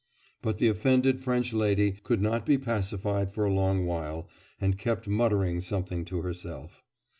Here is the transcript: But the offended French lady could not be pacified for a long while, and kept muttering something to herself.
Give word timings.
But 0.41 0.57
the 0.57 0.67
offended 0.67 1.21
French 1.21 1.53
lady 1.53 1.91
could 1.91 2.23
not 2.23 2.43
be 2.43 2.57
pacified 2.57 3.31
for 3.31 3.45
a 3.45 3.53
long 3.53 3.85
while, 3.85 4.27
and 4.59 4.75
kept 4.75 5.07
muttering 5.07 5.59
something 5.59 6.05
to 6.05 6.23
herself. 6.23 6.81